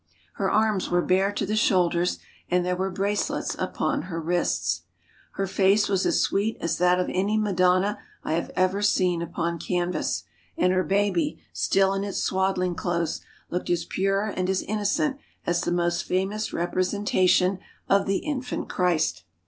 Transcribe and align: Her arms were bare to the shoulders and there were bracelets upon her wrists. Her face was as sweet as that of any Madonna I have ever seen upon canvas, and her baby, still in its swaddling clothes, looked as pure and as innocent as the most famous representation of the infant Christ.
Her 0.37 0.49
arms 0.49 0.89
were 0.89 1.03
bare 1.03 1.31
to 1.31 1.45
the 1.45 1.55
shoulders 1.55 2.17
and 2.49 2.65
there 2.65 2.75
were 2.75 2.89
bracelets 2.89 3.55
upon 3.59 4.01
her 4.09 4.19
wrists. 4.19 4.81
Her 5.33 5.45
face 5.45 5.87
was 5.87 6.07
as 6.07 6.21
sweet 6.21 6.57
as 6.59 6.79
that 6.79 6.99
of 6.99 7.07
any 7.13 7.37
Madonna 7.37 7.99
I 8.23 8.33
have 8.33 8.49
ever 8.55 8.81
seen 8.81 9.21
upon 9.21 9.59
canvas, 9.59 10.23
and 10.57 10.73
her 10.73 10.83
baby, 10.83 11.43
still 11.53 11.93
in 11.93 12.03
its 12.03 12.17
swaddling 12.17 12.73
clothes, 12.73 13.21
looked 13.51 13.69
as 13.69 13.85
pure 13.85 14.23
and 14.35 14.49
as 14.49 14.63
innocent 14.63 15.17
as 15.45 15.61
the 15.61 15.71
most 15.71 16.01
famous 16.05 16.51
representation 16.51 17.59
of 17.87 18.07
the 18.07 18.25
infant 18.25 18.69
Christ. 18.69 19.23